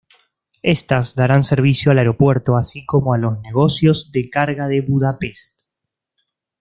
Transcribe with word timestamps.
Estas 0.63 1.13
darán 1.13 1.43
servicio 1.43 1.91
al 1.91 1.99
aeropuerto 1.99 2.57
así 2.57 2.83
como 2.87 3.13
a 3.13 3.19
los 3.19 3.39
negocios 3.41 4.11
de 4.11 4.27
carga 4.31 4.67
de 4.67 4.81
Budapest. 4.81 5.61